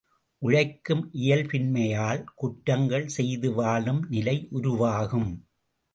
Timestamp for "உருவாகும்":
4.51-5.31